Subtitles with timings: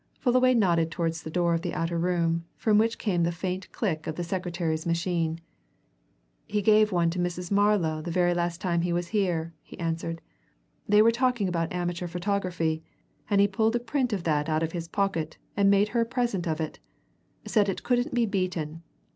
[0.17, 4.07] Fullaway nodded towards the door of the outer room, from which came the faint click
[4.07, 5.39] of the secretary's machine.
[6.47, 7.51] "He gave one to Mrs.
[7.51, 10.19] Marlow the very last time he was here." he answered.
[10.89, 12.81] "They were talking about amateur photography,
[13.29, 16.05] and he pulled a print of that out of his pocket and made her a
[16.05, 16.79] present of it;
[17.45, 18.81] said it couldn't be beaten.